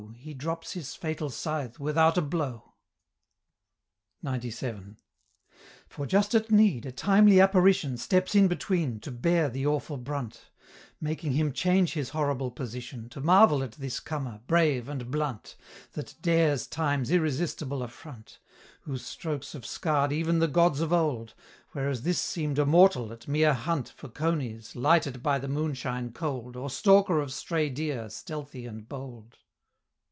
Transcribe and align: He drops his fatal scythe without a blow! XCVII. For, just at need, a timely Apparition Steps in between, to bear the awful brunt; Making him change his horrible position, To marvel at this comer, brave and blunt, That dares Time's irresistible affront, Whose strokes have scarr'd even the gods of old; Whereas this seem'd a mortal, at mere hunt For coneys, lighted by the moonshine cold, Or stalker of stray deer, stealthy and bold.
He 0.17 0.33
drops 0.35 0.73
his 0.73 0.93
fatal 0.95 1.29
scythe 1.31 1.79
without 1.79 2.15
a 2.17 2.21
blow! 2.21 2.73
XCVII. 4.25 4.95
For, 5.87 6.05
just 6.05 6.35
at 6.35 6.51
need, 6.51 6.85
a 6.85 6.91
timely 6.91 7.39
Apparition 7.41 7.97
Steps 7.97 8.35
in 8.35 8.47
between, 8.47 8.99
to 9.01 9.09
bear 9.11 9.49
the 9.49 9.65
awful 9.65 9.97
brunt; 9.97 10.49
Making 10.99 11.31
him 11.33 11.51
change 11.51 11.93
his 11.93 12.09
horrible 12.09 12.51
position, 12.51 13.09
To 13.09 13.21
marvel 13.21 13.63
at 13.63 13.73
this 13.73 13.99
comer, 13.99 14.41
brave 14.47 14.87
and 14.89 15.09
blunt, 15.09 15.55
That 15.93 16.13
dares 16.21 16.67
Time's 16.67 17.09
irresistible 17.11 17.81
affront, 17.81 18.37
Whose 18.81 19.03
strokes 19.05 19.53
have 19.53 19.65
scarr'd 19.65 20.11
even 20.11 20.37
the 20.39 20.47
gods 20.47 20.81
of 20.81 20.91
old; 20.93 21.33
Whereas 21.73 22.01
this 22.03 22.19
seem'd 22.19 22.59
a 22.59 22.65
mortal, 22.67 23.11
at 23.13 23.27
mere 23.27 23.53
hunt 23.55 23.89
For 23.95 24.07
coneys, 24.09 24.75
lighted 24.75 25.23
by 25.23 25.39
the 25.39 25.47
moonshine 25.47 26.11
cold, 26.11 26.55
Or 26.55 26.69
stalker 26.69 27.19
of 27.19 27.33
stray 27.33 27.69
deer, 27.71 28.07
stealthy 28.09 28.65
and 28.67 28.87
bold. 28.87 29.37